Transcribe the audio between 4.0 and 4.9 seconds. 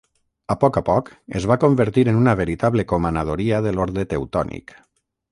Teutònic.